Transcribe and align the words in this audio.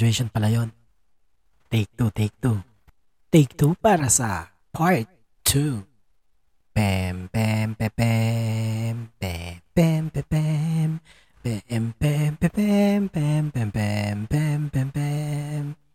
graduation 0.00 0.32
pala 0.32 0.48
yon. 0.48 0.72
Take 1.68 1.92
two, 1.92 2.08
take 2.08 2.32
two. 2.40 2.56
Take 3.28 3.52
two 3.52 3.76
para 3.76 4.08
sa 4.08 4.48
part 4.72 5.04
2. 5.44 5.84
Pem, 6.72 7.28
pem, 7.28 7.76
pem, 7.76 7.90
pem, 7.92 8.96
pem, 9.20 9.60
pem, 9.76 10.08
pem, 10.08 10.24
pem, 10.24 11.00
pem, 11.44 11.60
pem, 11.68 12.32
pem, 12.40 12.48
pem, 12.48 13.08
pem, 13.12 13.50
pem, 13.52 13.70
pem, 13.70 14.16
pem, 14.24 14.70
pem, 14.72 14.88
pem. 14.88 15.89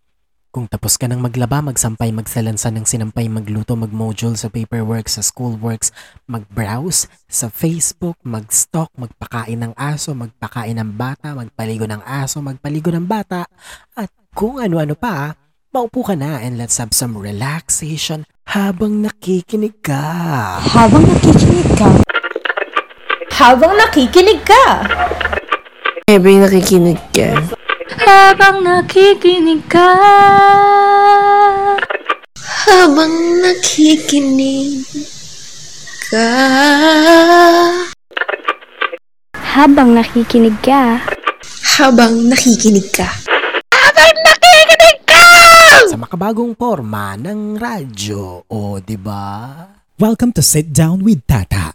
Kung 0.56 0.72
tapos 0.72 0.96
ka 0.96 1.12
nang 1.12 1.20
maglaba, 1.20 1.60
magsampay, 1.60 2.16
magsalansa 2.16 2.72
ng 2.72 2.88
sinampay, 2.88 3.28
magluto, 3.28 3.76
magmodule 3.76 4.40
sa 4.40 4.48
paperwork, 4.48 5.12
sa 5.12 5.20
schoolworks, 5.20 5.92
magbrowse 6.32 7.12
sa 7.28 7.52
Facebook, 7.52 8.16
mag-stalk, 8.24 8.88
magpakain 8.96 9.60
ng 9.60 9.76
aso, 9.76 10.16
magpakain 10.16 10.80
ng 10.80 10.96
bata, 10.96 11.36
magpaligo 11.36 11.84
ng 11.84 12.00
aso, 12.08 12.40
magpaligo 12.40 12.88
ng 12.88 13.04
bata, 13.04 13.44
at 14.00 14.08
kung 14.32 14.64
ano-ano 14.64 14.96
pa, 14.96 15.36
maupo 15.76 16.08
ka 16.08 16.16
na 16.16 16.40
and 16.40 16.56
let's 16.56 16.80
have 16.80 16.96
some 16.96 17.20
relaxation 17.20 18.24
habang 18.48 19.04
nakikinig 19.04 19.84
ka. 19.84 20.00
Habang 20.72 21.04
nakikinig 21.04 21.68
ka. 21.76 21.90
Habang 23.36 23.76
nakikinig 23.76 24.40
ka. 24.48 24.88
Habang 26.08 26.48
nakikinig 26.48 27.02
ka. 27.12 27.55
Habang 27.96 28.60
nakikinig 28.60 29.64
ka. 29.72 29.88
Habang 32.68 33.16
nakikinig 33.40 34.84
ka. 36.12 36.28
Habang 39.32 39.96
nakikinig 39.96 40.60
ka. 40.60 41.00
Habang 41.72 42.20
nakikinig 42.28 42.92
ka. 43.00 43.08
Sa 45.88 45.96
makabagong 45.96 46.52
forma 46.60 47.16
ng 47.16 47.56
radyo, 47.56 48.44
o 48.52 48.84
di 48.84 49.00
ba? 49.00 49.56
Welcome 49.96 50.36
to 50.36 50.44
Sit 50.44 50.76
Down 50.76 51.08
with 51.08 51.24
Tata, 51.24 51.72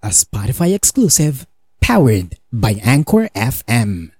a 0.00 0.08
Spotify 0.08 0.72
exclusive 0.72 1.44
powered 1.84 2.40
by 2.48 2.80
Anchor 2.80 3.28
FM. 3.36 4.16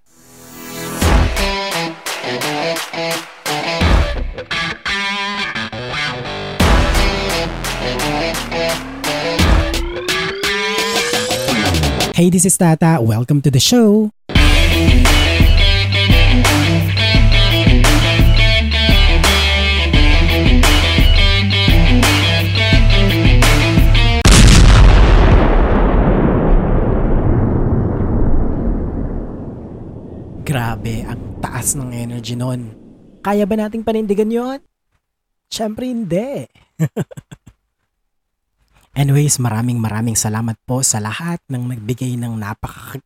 Hey, 2.92 3.06
this 12.30 12.44
is 12.44 12.58
Tata. 12.58 12.98
Welcome 13.00 13.42
to 13.42 13.50
the 13.50 13.60
show. 13.60 14.10
Grabe, 30.42 31.06
ang 31.06 31.29
taas 31.60 31.76
ng 31.76 31.92
energy 31.92 32.40
nun. 32.40 32.72
Kaya 33.20 33.44
ba 33.44 33.52
nating 33.52 33.84
panindigan 33.84 34.32
yon? 34.32 34.64
Siyempre 35.52 35.92
hindi. 35.92 36.48
Anyways, 38.96 39.36
maraming 39.36 39.76
maraming 39.76 40.16
salamat 40.16 40.56
po 40.64 40.80
sa 40.80 41.04
lahat 41.04 41.36
ng 41.52 41.68
nagbigay 41.68 42.16
ng 42.16 42.32
napaka... 42.40 42.96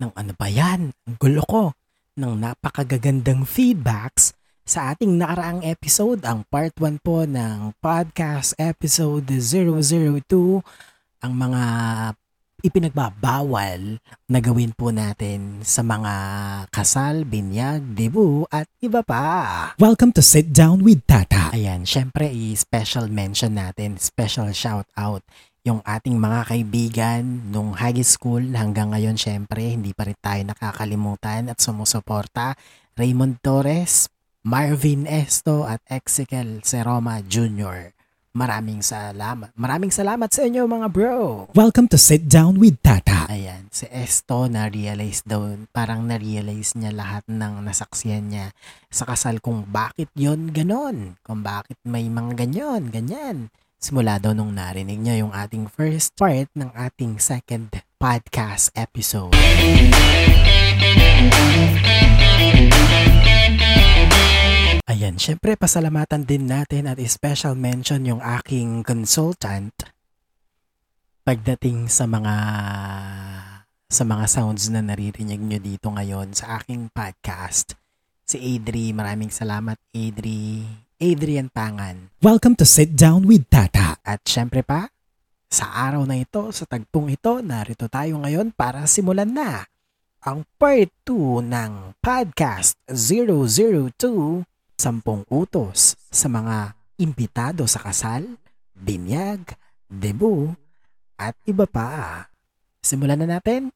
ng 0.00 0.08
ano 0.16 0.32
ba 0.40 0.48
yan? 0.48 0.88
Ang 0.88 1.16
gulo 1.20 1.44
ko. 1.44 1.76
Ng 2.16 2.32
napakagagandang 2.32 3.44
feedbacks 3.44 4.32
sa 4.64 4.96
ating 4.96 5.20
nakaraang 5.20 5.60
episode, 5.68 6.24
ang 6.24 6.48
part 6.48 6.72
1 6.80 7.04
po 7.04 7.28
ng 7.28 7.76
podcast 7.76 8.56
episode 8.56 9.28
002, 9.28 10.64
ang 11.20 11.32
mga 11.36 11.62
ipinagbabawal 12.58 14.02
na 14.26 14.38
gawin 14.42 14.74
po 14.74 14.90
natin 14.90 15.62
sa 15.62 15.86
mga 15.86 16.14
kasal, 16.74 17.22
binyag, 17.22 17.94
debu 17.94 18.50
at 18.50 18.66
iba 18.82 19.06
pa. 19.06 19.24
Welcome 19.78 20.10
to 20.18 20.22
Sit 20.26 20.50
Down 20.50 20.82
with 20.82 21.06
Tata. 21.06 21.54
Ayan, 21.54 21.86
syempre 21.86 22.26
i-special 22.26 23.06
mention 23.06 23.54
natin, 23.54 23.94
special 24.02 24.50
shout 24.50 24.90
out 24.98 25.22
yung 25.62 25.86
ating 25.86 26.18
mga 26.18 26.50
kaibigan 26.50 27.22
nung 27.54 27.78
high 27.78 28.02
school 28.02 28.42
hanggang 28.56 28.90
ngayon 28.90 29.14
syempre 29.14 29.62
hindi 29.62 29.94
pa 29.94 30.10
rin 30.10 30.18
tayo 30.18 30.42
nakakalimutan 30.42 31.54
at 31.54 31.62
sumusuporta. 31.62 32.58
Raymond 32.98 33.38
Torres, 33.38 34.10
Marvin 34.42 35.06
Esto 35.06 35.62
at 35.62 35.78
Ezekiel 35.86 36.66
Seroma 36.66 37.22
Jr. 37.22 37.97
Maraming 38.38 38.86
salamat. 38.86 39.50
Maraming 39.58 39.90
salamat 39.90 40.30
sa 40.30 40.46
inyo 40.46 40.62
mga 40.70 40.94
bro. 40.94 41.50
Welcome 41.58 41.90
to 41.90 41.98
Sit 41.98 42.30
Down 42.30 42.62
with 42.62 42.78
Tata. 42.78 43.26
Ayan, 43.26 43.66
si 43.74 43.82
Esto 43.90 44.46
na-realize 44.46 45.26
daw, 45.26 45.58
parang 45.74 46.06
na-realize 46.06 46.78
niya 46.78 46.94
lahat 46.94 47.26
ng 47.26 47.66
nasaksiyan 47.66 48.30
niya 48.30 48.46
sa 48.94 49.10
kasal 49.10 49.42
kung 49.42 49.66
bakit 49.66 50.06
yon 50.14 50.54
ganon, 50.54 51.18
kung 51.26 51.42
bakit 51.42 51.82
may 51.82 52.06
mga 52.06 52.46
ganyan, 52.46 52.94
ganyan. 52.94 53.50
Simula 53.82 54.22
daw 54.22 54.30
nung 54.38 54.54
narinig 54.54 55.02
niya 55.02 55.18
yung 55.18 55.34
ating 55.34 55.66
first 55.66 56.14
part 56.14 56.46
ng 56.54 56.70
ating 56.78 57.18
second 57.18 57.74
podcast 57.98 58.70
episode. 58.78 59.34
Ayan, 64.88 65.20
syempre 65.20 65.52
pasalamatan 65.52 66.24
din 66.24 66.48
natin 66.48 66.88
at 66.88 66.96
special 67.12 67.52
mention 67.52 68.08
yung 68.08 68.24
aking 68.24 68.80
consultant 68.80 69.76
pagdating 71.28 71.92
sa 71.92 72.08
mga 72.08 72.36
sa 73.84 74.02
mga 74.08 74.24
sounds 74.24 74.72
na 74.72 74.80
naririnig 74.80 75.44
nyo 75.44 75.60
dito 75.60 75.92
ngayon 75.92 76.32
sa 76.32 76.56
aking 76.56 76.88
podcast. 76.88 77.76
Si 78.24 78.40
Adri, 78.40 78.96
maraming 78.96 79.28
salamat 79.28 79.76
Adri. 79.92 80.64
Adrian 80.96 81.52
Pangan. 81.52 82.08
Welcome 82.24 82.56
to 82.56 82.64
Sit 82.64 82.96
Down 82.96 83.28
with 83.28 83.44
Tata. 83.52 84.00
At 84.00 84.24
syempre 84.24 84.64
pa, 84.64 84.88
sa 85.52 85.68
araw 85.68 86.08
na 86.08 86.16
ito, 86.16 86.48
sa 86.48 86.64
tagpong 86.64 87.12
ito, 87.12 87.44
narito 87.44 87.92
tayo 87.92 88.24
ngayon 88.24 88.56
para 88.56 88.88
simulan 88.88 89.36
na 89.36 89.68
ang 90.24 90.48
part 90.56 90.88
2 91.04 91.44
ng 91.44 92.00
podcast 92.00 92.80
002 92.88 94.48
Sampung 94.78 95.26
utos 95.26 95.98
sa 96.06 96.30
mga 96.30 96.78
imbitado 97.02 97.66
sa 97.66 97.82
kasal, 97.82 98.38
binyag, 98.78 99.58
debu, 99.90 100.54
at 101.18 101.34
iba 101.50 101.66
pa. 101.66 102.30
Simulan 102.78 103.18
na 103.18 103.42
natin. 103.42 103.74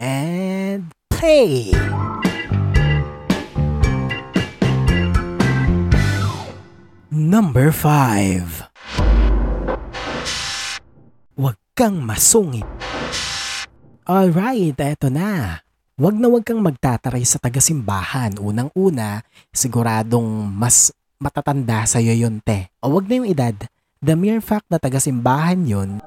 And 0.00 0.88
play! 1.12 1.76
Number 7.12 7.68
5 7.68 8.72
Huwag 11.36 11.56
kang 11.76 12.00
masungit. 12.00 12.64
Alright, 14.08 14.80
eto 14.80 15.12
na. 15.12 15.63
Huwag 15.94 16.18
na 16.18 16.26
huwag 16.26 16.42
kang 16.42 16.58
magtataray 16.58 17.22
sa 17.22 17.38
tagasimbahan. 17.38 18.42
Unang-una, 18.42 19.22
siguradong 19.54 20.50
mas 20.50 20.90
matatanda 21.22 21.86
sa 21.86 22.02
iyo 22.02 22.26
yun, 22.26 22.42
te. 22.42 22.66
O 22.82 22.98
wag 22.98 23.06
na 23.06 23.22
yung 23.22 23.30
edad. 23.30 23.54
The 24.02 24.18
mere 24.18 24.42
fact 24.42 24.66
na 24.74 24.82
tagasimbahan 24.82 25.62
yun, 25.62 26.02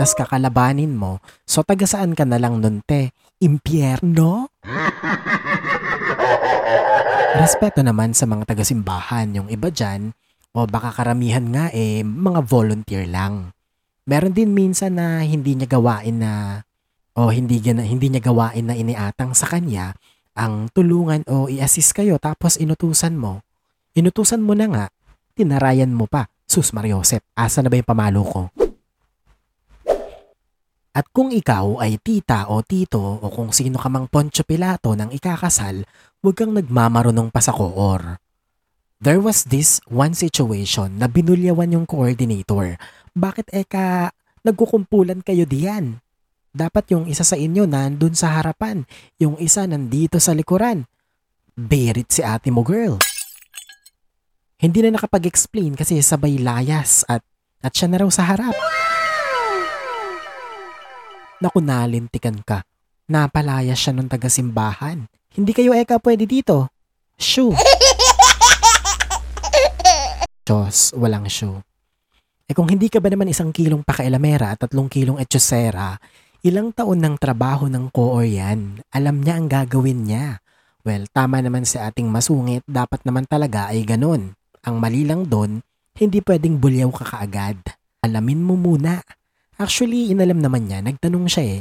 tas 0.00 0.16
kakalabanin 0.16 0.96
mo, 0.96 1.20
so 1.44 1.60
taga 1.60 1.84
saan 1.84 2.16
ka 2.16 2.24
na 2.24 2.40
lang 2.40 2.64
nun, 2.64 2.80
te? 2.80 3.12
Impyerno? 3.36 4.48
Respeto 7.44 7.84
naman 7.84 8.16
sa 8.16 8.24
mga 8.24 8.48
tagasimbahan. 8.48 9.36
Yung 9.36 9.52
iba 9.52 9.68
dyan, 9.68 10.16
o 10.50 10.66
baka 10.66 10.90
karamihan 10.90 11.46
nga 11.50 11.70
eh, 11.70 12.02
mga 12.02 12.40
volunteer 12.42 13.06
lang. 13.06 13.54
Meron 14.06 14.34
din 14.34 14.50
minsan 14.50 14.98
na 14.98 15.22
hindi 15.22 15.54
niya 15.54 15.70
gawain 15.70 16.18
na 16.18 16.62
o 17.14 17.30
hindi, 17.30 17.62
hindi 17.62 18.06
niya 18.10 18.22
gawain 18.22 18.66
na 18.66 18.74
iniatang 18.74 19.36
sa 19.36 19.46
kanya 19.46 19.94
ang 20.34 20.70
tulungan 20.72 21.26
o 21.30 21.46
i-assist 21.50 21.94
kayo 21.94 22.18
tapos 22.18 22.58
inutusan 22.58 23.14
mo. 23.14 23.44
Inutusan 23.94 24.42
mo 24.42 24.54
na 24.54 24.66
nga, 24.70 24.84
tinarayan 25.34 25.94
mo 25.94 26.06
pa. 26.06 26.30
Sus 26.50 26.74
Mariosep, 26.74 27.22
asa 27.38 27.62
na 27.62 27.70
ba 27.70 27.78
yung 27.78 27.86
pamalo 27.86 28.22
ko? 28.26 28.42
At 30.90 31.06
kung 31.14 31.30
ikaw 31.30 31.78
ay 31.78 32.02
tita 32.02 32.50
o 32.50 32.66
tito 32.66 32.98
o 32.98 33.26
kung 33.30 33.54
sino 33.54 33.78
ka 33.78 33.86
mang 33.86 34.10
Poncho 34.10 34.42
Pilato 34.42 34.98
ng 34.98 35.14
ikakasal, 35.14 35.86
huwag 36.18 36.34
kang 36.34 36.50
nagmamarunong 36.50 37.30
pa 37.30 37.38
sa 37.38 37.54
koor. 37.54 38.18
There 39.00 39.16
was 39.16 39.48
this 39.48 39.80
one 39.88 40.12
situation 40.12 41.00
na 41.00 41.08
binulyawan 41.08 41.72
yung 41.72 41.88
coordinator. 41.88 42.76
Bakit 43.16 43.48
eka 43.48 44.12
nagkukumpulan 44.44 45.24
kayo 45.24 45.48
diyan? 45.48 46.04
Dapat 46.52 46.92
yung 46.92 47.08
isa 47.08 47.24
sa 47.24 47.32
inyo 47.32 47.64
nandun 47.64 48.12
sa 48.12 48.36
harapan, 48.36 48.84
yung 49.16 49.40
isa 49.40 49.64
nandito 49.64 50.20
sa 50.20 50.36
likuran. 50.36 50.84
Berit 51.56 52.12
si 52.12 52.20
ate 52.20 52.52
mo 52.52 52.60
girl. 52.60 53.00
Hindi 54.60 54.84
na 54.84 55.00
nakapag-explain 55.00 55.80
kasi 55.80 55.96
sabay 56.04 56.36
layas 56.36 57.00
at, 57.08 57.24
at 57.64 57.72
siya 57.72 57.88
na 57.88 58.04
raw 58.04 58.10
sa 58.12 58.28
harap. 58.28 58.52
Naku 61.40 61.64
nalintikan 61.64 62.44
ka. 62.44 62.68
Napalaya 63.08 63.72
siya 63.72 63.96
ng 63.96 64.12
taga-simbahan. 64.12 65.08
Hindi 65.32 65.56
kayo 65.56 65.72
eka 65.72 65.96
pwede 66.04 66.28
dito. 66.28 66.68
Shoo. 67.16 67.79
Diyos, 70.50 70.90
walang 70.98 71.30
show. 71.30 71.62
Eh 72.50 72.58
kung 72.58 72.66
hindi 72.66 72.90
ka 72.90 72.98
ba 72.98 73.06
naman 73.06 73.30
isang 73.30 73.54
kilong 73.54 73.86
pakailamera 73.86 74.58
at 74.58 74.66
tatlong 74.66 74.90
kilong 74.90 75.22
etsyosera, 75.22 75.94
ilang 76.42 76.74
taon 76.74 76.98
ng 76.98 77.22
trabaho 77.22 77.70
ng 77.70 77.86
koor 77.94 78.26
yan, 78.26 78.82
alam 78.90 79.22
niya 79.22 79.38
ang 79.38 79.46
gagawin 79.46 80.10
niya. 80.10 80.42
Well, 80.82 81.06
tama 81.14 81.38
naman 81.38 81.70
si 81.70 81.78
ating 81.78 82.10
masungit, 82.10 82.66
dapat 82.66 82.98
naman 83.06 83.30
talaga 83.30 83.70
ay 83.70 83.86
ganun. 83.86 84.34
Ang 84.66 84.76
mali 84.82 85.06
lang 85.06 85.30
doon, 85.30 85.62
hindi 85.94 86.18
pwedeng 86.18 86.58
bulyaw 86.58 86.90
ka 86.98 87.06
kaagad. 87.06 87.62
Alamin 88.02 88.42
mo 88.42 88.58
muna. 88.58 89.06
Actually, 89.54 90.10
inalam 90.10 90.42
naman 90.42 90.66
niya, 90.66 90.82
nagtanong 90.82 91.30
siya 91.30 91.44
eh. 91.46 91.60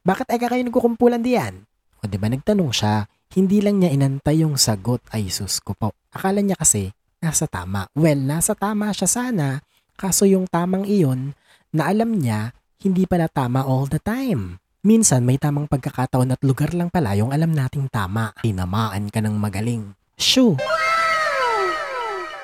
Bakit 0.00 0.32
eka 0.32 0.48
kayo 0.48 0.64
nagkukumpulan 0.64 1.20
diyan? 1.20 1.68
O 2.00 2.08
ba 2.08 2.28
nagtanong 2.32 2.72
siya, 2.72 3.04
hindi 3.36 3.60
lang 3.60 3.84
niya 3.84 3.92
inantay 3.92 4.48
yung 4.48 4.56
sagot 4.56 5.04
ay 5.12 5.28
sus 5.28 5.60
ko 5.60 5.76
po. 5.76 5.92
Akala 6.08 6.40
niya 6.40 6.56
kasi, 6.56 6.88
nasa 7.24 7.48
tama. 7.48 7.88
Well, 7.96 8.20
nasa 8.20 8.52
tama 8.52 8.92
siya 8.92 9.08
sana, 9.08 9.64
kaso 9.96 10.28
yung 10.28 10.44
tamang 10.44 10.84
iyon, 10.84 11.32
na 11.72 11.88
alam 11.88 12.20
niya, 12.20 12.52
hindi 12.84 13.08
pala 13.08 13.32
tama 13.32 13.64
all 13.64 13.88
the 13.88 13.96
time. 13.96 14.60
Minsan 14.84 15.24
may 15.24 15.40
tamang 15.40 15.64
pagkakataon 15.64 16.36
at 16.36 16.44
lugar 16.44 16.76
lang 16.76 16.92
pala 16.92 17.16
yung 17.16 17.32
alam 17.32 17.56
nating 17.56 17.88
tama. 17.88 18.36
Tinamaan 18.44 19.08
ka 19.08 19.24
ng 19.24 19.32
magaling. 19.40 19.96
Shoo! 20.20 20.60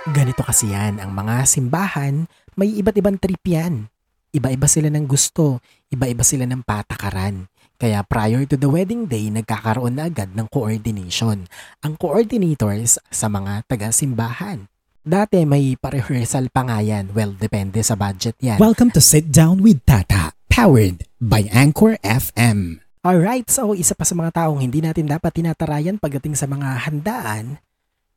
Ganito 0.08 0.40
kasi 0.40 0.72
yan, 0.72 0.96
ang 0.96 1.12
mga 1.12 1.44
simbahan, 1.44 2.24
may 2.56 2.72
iba't 2.72 2.96
ibang 2.96 3.20
trip 3.20 3.44
yan. 3.44 3.89
Iba-iba 4.30 4.70
sila 4.70 4.86
ng 4.94 5.10
gusto, 5.10 5.58
iba-iba 5.90 6.22
sila 6.22 6.46
ng 6.46 6.62
patakaran. 6.62 7.50
Kaya 7.74 7.98
prior 8.06 8.46
to 8.46 8.54
the 8.54 8.70
wedding 8.70 9.10
day, 9.10 9.26
nagkakaroon 9.26 9.98
na 9.98 10.06
agad 10.06 10.30
ng 10.38 10.46
coordination. 10.46 11.50
Ang 11.82 11.98
coordinators 11.98 13.02
sa 13.10 13.26
mga 13.26 13.66
taga-simbahan. 13.66 14.70
Dati 15.02 15.42
may 15.42 15.74
pa-rehearsal 15.74 16.46
pa 16.54 16.62
nga 16.62 16.78
yan. 16.78 17.10
Well, 17.10 17.34
depende 17.34 17.82
sa 17.82 17.98
budget 17.98 18.38
yan. 18.38 18.62
Welcome 18.62 18.94
to 18.94 19.02
Sit 19.02 19.34
Down 19.34 19.66
with 19.66 19.82
Tata, 19.82 20.30
powered 20.46 21.10
by 21.18 21.50
Anchor 21.50 21.98
FM. 22.06 22.86
Alright, 23.02 23.50
so 23.50 23.74
isa 23.74 23.98
pa 23.98 24.06
sa 24.06 24.14
mga 24.14 24.46
taong 24.46 24.62
hindi 24.62 24.78
natin 24.78 25.10
dapat 25.10 25.42
tinatarayan 25.42 25.98
pagdating 25.98 26.38
sa 26.38 26.46
mga 26.46 26.86
handaan. 26.86 27.58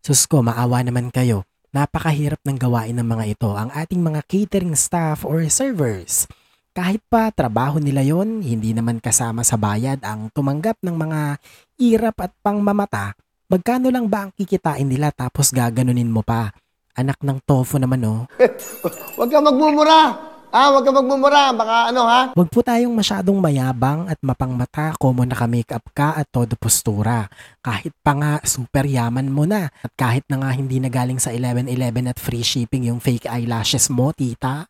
Sus 0.05 0.29
ko, 0.29 0.45
maawa 0.45 0.85
naman 0.85 1.09
kayo. 1.09 1.47
Napakahirap 1.73 2.37
ng 2.45 2.53
gawain 2.61 2.93
ng 3.01 3.07
mga 3.17 3.33
ito 3.33 3.49
ang 3.57 3.73
ating 3.73 3.97
mga 3.97 4.21
catering 4.29 4.77
staff 4.77 5.25
or 5.25 5.41
servers. 5.49 6.29
Kahit 6.69 7.01
pa 7.09 7.33
trabaho 7.33 7.81
nila 7.81 8.05
yon, 8.05 8.45
hindi 8.45 8.77
naman 8.77 9.01
kasama 9.01 9.41
sa 9.41 9.57
bayad 9.57 9.97
ang 10.05 10.29
tumanggap 10.37 10.77
ng 10.85 10.93
mga 10.93 11.41
irap 11.81 12.17
at 12.21 12.31
pangmamata. 12.45 13.17
Magkano 13.49 13.89
lang 13.89 14.05
ba 14.05 14.29
ang 14.29 14.31
kikitain 14.37 14.85
nila 14.85 15.09
tapos 15.09 15.49
gaganunin 15.49 16.13
mo 16.13 16.21
pa? 16.21 16.53
Anak 16.93 17.17
ng 17.25 17.41
tofu 17.41 17.81
naman 17.81 18.05
oh. 18.05 18.29
Huwag 19.17 19.29
ka 19.33 19.41
magmumura. 19.41 20.32
Ah, 20.53 20.69
huwag 20.69 20.85
ka 20.85 20.93
magmumura. 20.93 21.49
Baka 21.49 21.89
ano 21.89 22.05
ha? 22.05 22.29
Huwag 22.37 22.49
po 22.53 22.61
tayong 22.61 22.93
masyadong 22.93 23.41
mayabang 23.41 24.05
at 24.05 24.21
mapangmata 24.21 24.93
como 25.01 25.25
naka-makeup 25.25 25.81
ka 25.97 26.13
at 26.13 26.29
todo 26.29 26.53
postura. 26.61 27.25
Kahit 27.65 27.89
pa 28.05 28.13
nga 28.13 28.37
super 28.45 28.85
yaman 28.85 29.33
mo 29.33 29.49
na 29.49 29.73
at 29.81 29.89
kahit 29.97 30.21
na 30.29 30.45
nga 30.45 30.53
hindi 30.53 30.77
na 30.77 30.93
galing 30.93 31.17
sa 31.17 31.33
11-11 31.33 32.05
at 32.05 32.21
free 32.21 32.45
shipping 32.45 32.85
yung 32.85 33.01
fake 33.01 33.25
eyelashes 33.25 33.89
mo, 33.89 34.13
tita. 34.13 34.69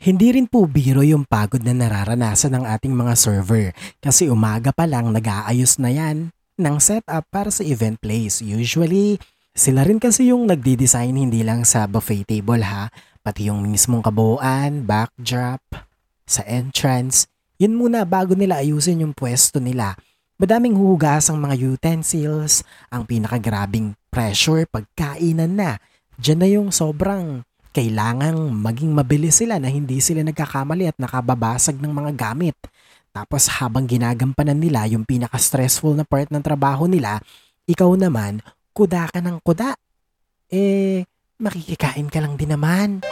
Hindi 0.00 0.32
rin 0.32 0.48
po 0.48 0.64
biro 0.64 1.04
yung 1.04 1.28
pagod 1.28 1.60
na 1.60 1.76
nararanasan 1.76 2.56
ng 2.56 2.64
ating 2.64 2.96
mga 2.96 3.14
server 3.20 3.76
kasi 4.00 4.32
umaga 4.32 4.72
pa 4.72 4.88
lang 4.88 5.12
nag-aayos 5.12 5.76
na 5.76 5.92
yan 5.92 6.32
ng 6.56 6.76
setup 6.80 7.28
para 7.28 7.52
sa 7.52 7.60
event 7.64 8.00
place. 8.00 8.40
Usually, 8.40 9.20
sila 9.54 9.82
rin 9.82 9.98
kasi 9.98 10.30
yung 10.30 10.46
nagdi-design 10.46 11.16
hindi 11.18 11.42
lang 11.42 11.66
sa 11.66 11.90
buffet 11.90 12.26
table 12.26 12.62
ha, 12.62 12.88
pati 13.20 13.50
yung 13.50 13.66
mismong 13.66 14.00
kabuuan, 14.00 14.86
backdrop, 14.86 15.60
sa 16.24 16.46
entrance. 16.46 17.26
Yun 17.58 17.76
muna 17.76 18.06
bago 18.06 18.38
nila 18.38 18.62
ayusin 18.62 19.02
yung 19.02 19.12
pwesto 19.12 19.58
nila. 19.58 19.98
Madaming 20.40 20.72
hugas 20.72 21.28
ang 21.28 21.36
mga 21.36 21.58
utensils, 21.76 22.64
ang 22.88 23.04
pinakagrabing 23.04 23.92
pressure 24.08 24.64
pagkainan 24.64 25.52
na. 25.58 25.76
Diyan 26.16 26.38
na 26.40 26.48
yung 26.48 26.68
sobrang 26.72 27.44
kailangang 27.70 28.50
maging 28.50 28.96
mabilis 28.96 29.44
sila 29.44 29.60
na 29.60 29.68
hindi 29.68 30.00
sila 30.00 30.24
nagkakamali 30.24 30.88
at 30.88 30.96
nakababasag 30.96 31.76
ng 31.76 31.92
mga 31.92 32.12
gamit. 32.16 32.56
Tapos 33.10 33.50
habang 33.50 33.84
ginagampanan 33.84 34.56
nila 34.56 34.86
yung 34.86 35.04
pinaka-stressful 35.04 35.98
na 35.98 36.06
part 36.06 36.30
ng 36.30 36.40
trabaho 36.40 36.86
nila, 36.86 37.20
ikaw 37.66 37.92
naman, 37.98 38.40
kuda 38.74 39.10
ka 39.10 39.20
ng 39.22 39.38
kuda. 39.42 39.76
Eh, 40.50 41.06
makikikain 41.38 42.10
ka 42.10 42.18
lang 42.18 42.34
din 42.34 42.52
naman. 42.52 43.04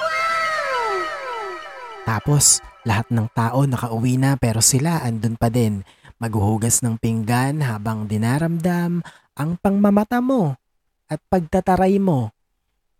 Tapos, 2.08 2.64
lahat 2.88 3.12
ng 3.12 3.28
tao 3.36 3.68
nakauwi 3.68 4.16
na 4.16 4.34
pero 4.40 4.64
sila 4.64 5.04
andun 5.04 5.36
pa 5.36 5.52
din. 5.52 5.84
Maghuhugas 6.18 6.82
ng 6.82 6.98
pinggan 6.98 7.62
habang 7.62 8.10
dinaramdam 8.10 9.04
ang 9.38 9.50
pangmamata 9.62 10.18
mo 10.18 10.58
at 11.06 11.22
pagtataray 11.30 12.02
mo. 12.02 12.34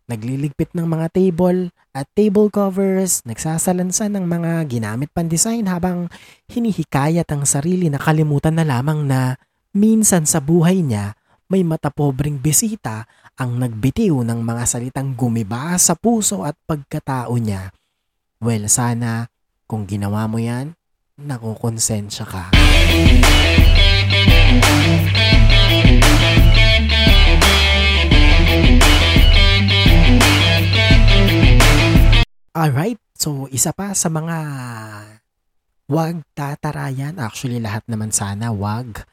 Nagliligpit 0.07 0.73
ng 0.73 0.87
mga 0.87 1.11
table 1.13 1.75
at 1.93 2.07
table 2.15 2.47
covers, 2.49 3.27
nagsasalansan 3.27 4.15
ng 4.15 4.25
mga 4.25 4.53
ginamit 4.71 5.11
pang 5.11 5.27
design 5.27 5.67
habang 5.67 6.07
hinihikayat 6.47 7.27
ang 7.27 7.43
sarili 7.43 7.91
na 7.91 7.99
kalimutan 7.99 8.55
na 8.55 8.65
lamang 8.65 9.03
na 9.03 9.35
minsan 9.75 10.25
sa 10.25 10.39
buhay 10.39 10.81
niya 10.81 11.18
may 11.49 11.65
matapobreng 11.65 12.37
bisita 12.37 13.09
ang 13.41 13.57
nagbitiw 13.57 14.21
ng 14.21 14.41
mga 14.45 14.65
salitang 14.69 15.17
gumiba 15.17 15.73
sa 15.81 15.97
puso 15.97 16.45
at 16.45 16.53
pagkatao 16.69 17.33
niya. 17.41 17.73
Well, 18.37 18.69
sana 18.69 19.33
kung 19.65 19.89
ginawa 19.89 20.29
mo 20.29 20.37
yan, 20.37 20.77
nakukonsensya 21.17 22.29
ka. 22.29 22.45
Alright, 32.53 33.01
so 33.17 33.49
isa 33.49 33.73
pa 33.73 33.97
sa 33.97 34.13
mga 34.13 34.37
wag 35.89 36.21
tatarayan. 36.37 37.17
Actually, 37.17 37.57
lahat 37.57 37.89
naman 37.89 38.13
sana 38.13 38.53
wag. 38.53 39.09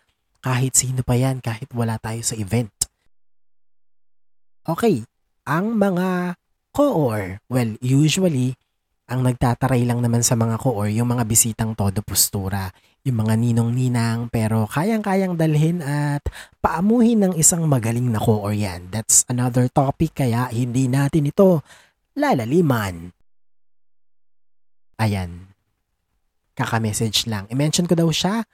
Kahit 0.46 0.78
sino 0.78 1.02
pa 1.02 1.18
yan, 1.18 1.42
kahit 1.42 1.74
wala 1.74 1.98
tayo 1.98 2.22
sa 2.22 2.38
event. 2.38 2.70
Okay, 4.62 5.02
ang 5.50 5.74
mga 5.74 6.38
koor, 6.70 7.42
well, 7.50 7.74
usually, 7.82 8.54
ang 9.10 9.26
nagtataray 9.26 9.90
lang 9.90 10.06
naman 10.06 10.22
sa 10.22 10.38
mga 10.38 10.62
koor, 10.62 10.86
yung 10.94 11.10
mga 11.10 11.26
bisitang 11.26 11.74
todo 11.74 12.06
postura, 12.06 12.70
yung 13.06 13.26
mga 13.26 13.38
ninong-ninang 13.38 14.34
pero 14.34 14.66
kayang-kayang 14.66 15.38
dalhin 15.38 15.82
at 15.82 16.26
paamuhin 16.58 17.22
ng 17.26 17.34
isang 17.38 17.66
magaling 17.70 18.10
na 18.10 18.18
koor 18.18 18.54
yan. 18.54 18.90
That's 18.90 19.26
another 19.30 19.70
topic 19.70 20.18
kaya 20.18 20.50
hindi 20.50 20.90
natin 20.90 21.30
ito 21.30 21.62
lalaliman. 22.18 23.14
Ayan. 24.98 25.54
Kaka-message 26.58 27.30
lang. 27.30 27.46
I-mention 27.54 27.86
ko 27.86 27.94
daw 27.94 28.10
siya. 28.10 28.46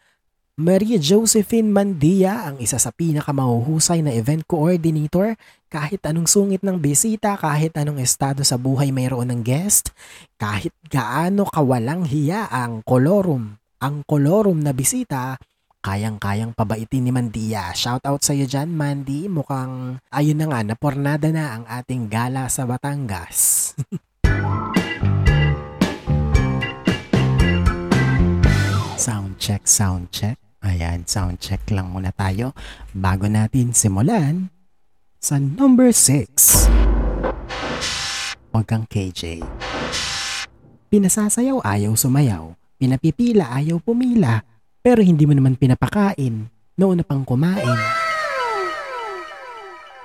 Maria 0.62 1.02
Josephine 1.02 1.74
Mandia, 1.74 2.46
ang 2.46 2.62
isa 2.62 2.78
sa 2.78 2.94
pinakamahuhusay 2.94 4.06
na 4.06 4.14
event 4.14 4.46
coordinator. 4.46 5.34
Kahit 5.66 6.06
anong 6.06 6.30
sungit 6.30 6.62
ng 6.62 6.78
bisita, 6.78 7.34
kahit 7.34 7.74
anong 7.82 7.98
estado 7.98 8.46
sa 8.46 8.62
buhay 8.62 8.94
mayroon 8.94 9.34
ng 9.34 9.42
guest, 9.42 9.90
kahit 10.38 10.70
gaano 10.86 11.50
kawalang 11.50 12.06
hiya 12.06 12.46
ang 12.54 12.86
kolorum, 12.86 13.58
ang 13.82 14.06
kolorum 14.06 14.62
na 14.62 14.70
bisita, 14.70 15.42
kayang-kayang 15.82 16.54
pabaitin 16.54 17.10
ni 17.10 17.12
Mandia. 17.16 17.74
Shout 17.74 18.06
out 18.06 18.22
sa 18.22 18.38
iyo 18.38 18.46
dyan, 18.46 18.70
Mandy. 18.70 19.26
Mukhang 19.34 19.98
ayun 20.14 20.38
na 20.38 20.46
nga, 20.46 20.62
napornada 20.62 21.34
na 21.34 21.58
ang 21.58 21.66
ating 21.66 22.06
gala 22.06 22.46
sa 22.54 22.70
Batangas. 22.70 23.74
sound 29.02 29.42
check, 29.42 29.66
sound 29.66 30.14
check. 30.14 30.51
Ayan, 30.62 31.10
sound 31.10 31.42
check 31.42 31.66
lang 31.74 31.90
muna 31.90 32.14
tayo 32.14 32.54
bago 32.94 33.26
natin 33.26 33.74
simulan 33.74 34.54
Sa 35.18 35.42
number 35.42 35.90
6, 35.90 36.70
Huwag 38.54 38.66
kang 38.70 38.86
KJ. 38.86 39.42
Pinasasayaw 40.94 41.66
ayaw 41.66 41.98
sumayaw, 41.98 42.54
pinapipila 42.78 43.50
ayaw 43.58 43.82
pumila, 43.82 44.44
pero 44.86 45.02
hindi 45.02 45.24
mo 45.24 45.34
naman 45.34 45.58
pinapakain, 45.58 46.52
noon 46.78 47.00
pang 47.08 47.24
kumain. 47.26 47.80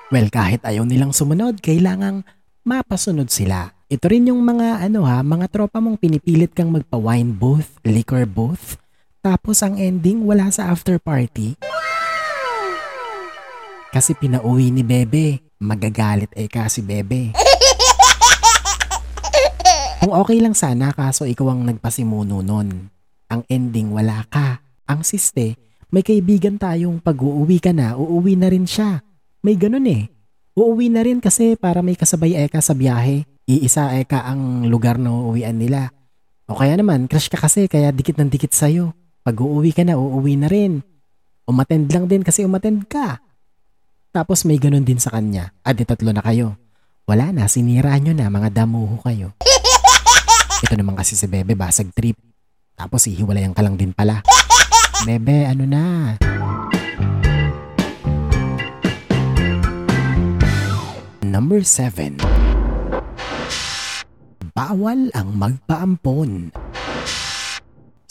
Well, 0.08 0.28
kahit 0.30 0.62
ayaw 0.62 0.86
nilang 0.86 1.10
sumunod, 1.10 1.58
kailangang 1.58 2.22
mapasunod 2.62 3.28
sila. 3.28 3.74
Ito 3.90 4.06
rin 4.06 4.30
yung 4.30 4.40
mga 4.40 4.88
ano 4.88 5.04
ha, 5.04 5.20
mga 5.26 5.50
tropa 5.50 5.82
mong 5.82 5.98
pinipilit 5.98 6.54
kang 6.54 6.70
magpa-wine 6.70 7.34
booth, 7.34 7.82
liquor 7.82 8.24
booth, 8.24 8.78
tapos 9.26 9.58
ang 9.66 9.74
ending 9.74 10.22
wala 10.22 10.54
sa 10.54 10.70
after 10.70 11.02
party. 11.02 11.58
Kasi 13.90 14.14
pinauwi 14.14 14.70
ni 14.70 14.86
Bebe, 14.86 15.42
magagalit 15.58 16.30
eh 16.38 16.46
kasi 16.46 16.78
Bebe. 16.78 17.34
Kung 19.98 20.14
okay 20.14 20.38
lang 20.38 20.54
sana 20.54 20.94
kaso 20.94 21.26
ikaw 21.26 21.50
ang 21.50 21.66
nagpasimuno 21.66 22.38
nun. 22.38 22.86
Ang 23.26 23.42
ending 23.50 23.90
wala 23.90 24.22
ka. 24.30 24.62
Ang 24.86 25.02
siste, 25.02 25.58
may 25.90 26.06
kaibigan 26.06 26.54
tayong 26.54 27.02
pag 27.02 27.18
uuwi 27.18 27.58
ka 27.58 27.74
na, 27.74 27.98
uuwi 27.98 28.38
na 28.38 28.46
rin 28.46 28.62
siya. 28.62 29.02
May 29.42 29.58
ganun 29.58 29.90
eh. 29.90 30.06
Uuwi 30.54 30.86
na 30.86 31.02
rin 31.02 31.18
kasi 31.18 31.58
para 31.58 31.82
may 31.82 31.98
kasabay 31.98 32.38
eka 32.46 32.62
sa 32.62 32.78
biyahe. 32.78 33.26
Iisa 33.50 33.90
eka 33.98 34.22
ang 34.22 34.70
lugar 34.70 35.02
na 35.02 35.10
uuwian 35.10 35.58
nila. 35.58 35.90
O 36.46 36.54
kaya 36.54 36.78
naman, 36.78 37.10
crush 37.10 37.26
ka 37.26 37.42
kasi 37.42 37.66
kaya 37.66 37.90
dikit 37.90 38.22
ng 38.22 38.30
dikit 38.30 38.54
sa'yo. 38.54 38.94
Pag 39.26 39.42
uuwi 39.42 39.74
ka 39.74 39.82
na, 39.82 39.98
uuwi 39.98 40.38
na 40.38 40.46
rin. 40.46 40.86
Umatend 41.50 41.90
lang 41.90 42.06
din 42.06 42.22
kasi 42.22 42.46
umatend 42.46 42.86
ka. 42.86 43.18
Tapos 44.14 44.46
may 44.46 44.54
ganun 44.54 44.86
din 44.86 45.02
sa 45.02 45.10
kanya. 45.10 45.50
Adi 45.66 45.82
tatlo 45.82 46.14
na 46.14 46.22
kayo. 46.22 46.54
Wala 47.10 47.34
na, 47.34 47.50
sinira 47.50 47.98
nyo 47.98 48.14
na, 48.14 48.30
mga 48.30 48.62
damuho 48.62 49.02
kayo. 49.02 49.34
Ito 50.62 50.78
naman 50.78 50.94
kasi 50.94 51.18
si 51.18 51.26
Bebe 51.26 51.58
basag 51.58 51.90
trip. 51.90 52.14
Tapos 52.78 53.02
ihiwalayan 53.10 53.50
ka 53.50 53.66
lang 53.66 53.74
din 53.74 53.90
pala. 53.90 54.22
Bebe, 55.02 55.42
ano 55.42 55.66
na? 55.66 56.14
Number 61.26 61.66
7. 61.66 62.22
Bawal 64.54 65.10
ang 65.18 65.34
magpaampon. 65.34 66.54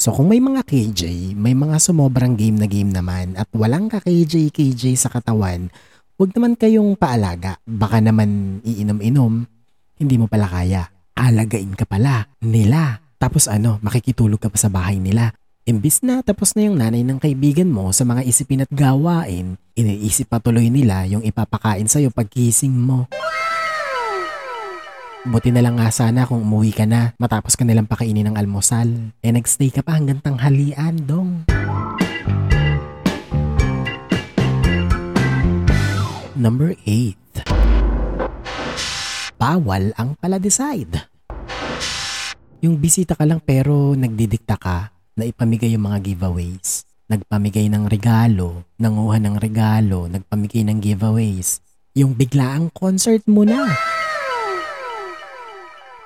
So 0.05 0.13
kung 0.13 0.29
may 0.29 0.37
mga 0.37 0.69
KJ, 0.69 1.33
may 1.33 1.57
mga 1.57 1.81
sumobrang 1.81 2.37
game 2.37 2.61
na 2.61 2.69
game 2.69 2.93
naman 2.93 3.33
at 3.41 3.49
walang 3.57 3.89
ka 3.89 3.97
KJ 4.05 4.53
KJ 4.53 4.93
sa 5.01 5.09
katawan, 5.09 5.73
huwag 6.13 6.29
naman 6.37 6.53
kayong 6.53 6.93
paalaga. 6.93 7.57
Baka 7.65 8.05
naman 8.05 8.61
iinom-inom, 8.61 9.49
hindi 9.97 10.15
mo 10.21 10.29
pala 10.29 10.45
kaya. 10.45 10.93
Alagain 11.17 11.73
ka 11.73 11.89
pala 11.89 12.37
nila. 12.45 13.01
Tapos 13.17 13.49
ano, 13.49 13.81
makikitulog 13.81 14.37
ka 14.37 14.53
pa 14.53 14.61
sa 14.61 14.69
bahay 14.69 15.01
nila. 15.01 15.33
Imbis 15.65 16.05
na 16.05 16.21
tapos 16.21 16.53
na 16.53 16.69
yung 16.69 16.77
nanay 16.77 17.01
ng 17.01 17.17
kaibigan 17.17 17.73
mo 17.73 17.89
sa 17.89 18.05
mga 18.05 18.29
isipin 18.29 18.61
at 18.61 18.69
gawain, 18.69 19.57
iniisip 19.73 20.29
pa 20.29 20.37
tuloy 20.37 20.69
nila 20.69 21.09
yung 21.09 21.25
ipapakain 21.25 21.89
sa'yo 21.89 22.13
pagkising 22.13 22.77
mo. 22.77 23.09
Buti 25.25 25.49
na 25.49 25.65
lang 25.65 25.81
nga 25.81 25.89
sana 25.89 26.29
kung 26.29 26.45
umuwi 26.45 26.69
ka 26.69 26.85
na 26.85 27.17
matapos 27.17 27.57
ka 27.57 27.65
nilang 27.65 27.89
pakainin 27.89 28.29
ng 28.29 28.37
almusal. 28.37 29.09
Eh 29.25 29.33
nagstay 29.33 29.73
ka 29.73 29.81
pa 29.81 29.97
hanggang 29.97 30.21
tanghalian, 30.21 31.01
dong. 31.01 31.49
Number 36.37 36.77
8. 36.85 37.41
Bawal 39.41 39.97
ang 39.97 40.13
paladecide. 40.21 41.09
Yung 42.61 42.77
bisita 42.77 43.17
ka 43.17 43.25
lang 43.25 43.41
pero 43.41 43.97
nagdidikta 43.97 44.61
ka 44.61 44.93
na 45.17 45.25
ipamigay 45.25 45.73
yung 45.73 45.89
mga 45.89 46.05
giveaways. 46.05 46.85
Nagpamigay 47.09 47.65
ng 47.73 47.89
regalo, 47.89 48.69
nanguha 48.77 49.17
ng 49.17 49.41
regalo, 49.41 50.05
nagpamigay 50.05 50.69
ng 50.69 50.77
giveaways. 50.77 51.65
Yung 51.97 52.13
biglaang 52.13 52.69
concert 52.77 53.25
mo 53.25 53.41
na. 53.41 53.94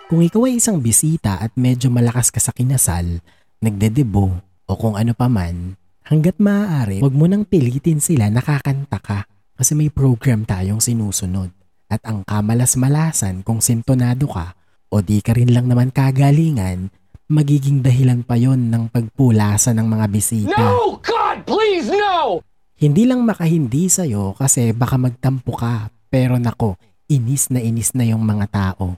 Kung 0.10 0.26
ikaw 0.26 0.50
ay 0.50 0.58
isang 0.58 0.82
bisita 0.82 1.38
at 1.38 1.54
medyo 1.54 1.94
malakas 1.94 2.34
ka 2.34 2.42
sa 2.42 2.50
kinasal, 2.50 3.22
nagdedebo 3.62 4.42
o 4.66 4.72
kung 4.74 4.98
ano 4.98 5.14
pa 5.14 5.30
man, 5.30 5.78
hanggat 6.02 6.34
maaari, 6.42 7.06
wag 7.06 7.14
mo 7.14 7.30
nang 7.30 7.46
pilitin 7.46 8.02
sila 8.02 8.26
nakakanta 8.34 8.98
ka 8.98 9.30
kasi 9.54 9.78
may 9.78 9.94
program 9.94 10.50
tayong 10.50 10.82
sinusunod. 10.82 11.54
At 11.94 12.02
ang 12.10 12.26
kamalas-malasan 12.26 13.46
kung 13.46 13.62
sintonado 13.62 14.26
ka 14.26 14.58
o 14.90 15.06
di 15.06 15.22
ka 15.22 15.38
rin 15.38 15.54
lang 15.54 15.70
naman 15.70 15.94
kagalingan, 15.94 16.90
magiging 17.30 17.86
dahilan 17.86 18.26
pa 18.26 18.34
yon 18.34 18.74
ng 18.74 18.90
pagpulasa 18.90 19.78
ng 19.78 19.86
mga 19.86 20.06
bisita. 20.10 20.58
No! 20.58 20.98
God, 21.06 21.46
please, 21.46 21.86
no! 21.86 22.42
Hindi 22.82 23.06
lang 23.06 23.30
makahindi 23.30 23.86
sa'yo 23.86 24.34
kasi 24.34 24.74
baka 24.74 24.98
magtampo 24.98 25.54
ka. 25.54 25.94
Pero 26.10 26.42
nako, 26.42 26.82
inis 27.06 27.54
na 27.54 27.62
inis 27.62 27.94
na 27.94 28.10
yung 28.10 28.26
mga 28.26 28.50
tao. 28.50 28.98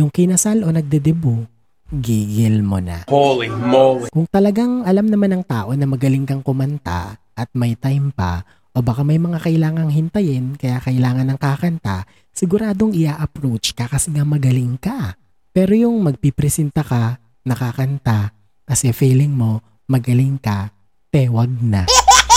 Yung 0.00 0.08
kinasal 0.08 0.64
o 0.64 0.72
nagdedebo, 0.72 1.44
gigil 1.92 2.64
mo 2.64 2.80
na. 2.80 3.04
Holy 3.12 3.52
moly. 3.52 4.08
Kung 4.08 4.24
talagang 4.24 4.88
alam 4.88 5.04
naman 5.04 5.36
ng 5.36 5.44
tao 5.44 5.76
na 5.76 5.84
magaling 5.84 6.24
kang 6.24 6.40
kumanta 6.40 7.20
at 7.36 7.52
may 7.52 7.76
time 7.76 8.08
pa, 8.08 8.40
o 8.72 8.80
baka 8.80 9.04
may 9.04 9.20
mga 9.20 9.44
kailangang 9.44 9.92
hintayin 9.92 10.56
kaya 10.56 10.80
kailangan 10.80 11.28
ng 11.28 11.36
kakanta, 11.36 12.08
siguradong 12.32 12.96
ia-approach 12.96 13.76
ka 13.76 13.84
kasi 13.84 14.08
nga 14.16 14.24
magaling 14.24 14.80
ka. 14.80 15.20
Pero 15.52 15.76
yung 15.76 16.00
magpipresenta 16.00 16.80
ka, 16.80 17.20
nakakanta, 17.44 18.32
kasi 18.64 18.96
feeling 18.96 19.36
mo 19.36 19.60
magaling 19.84 20.40
ka, 20.40 20.72
tewag 21.12 21.52
na. 21.60 21.84